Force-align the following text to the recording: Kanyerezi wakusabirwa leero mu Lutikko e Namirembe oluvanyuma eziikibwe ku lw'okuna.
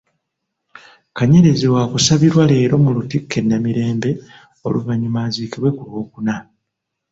Kanyerezi 1.17 1.65
wakusabirwa 1.73 2.43
leero 2.51 2.75
mu 2.83 2.89
Lutikko 2.95 3.35
e 3.41 3.43
Namirembe 3.47 4.09
oluvanyuma 4.65 5.19
eziikibwe 5.27 5.69
ku 5.77 5.83
lw'okuna. 5.89 6.35